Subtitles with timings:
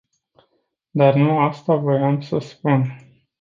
[0.95, 2.95] Dar nu asta voiam să spun.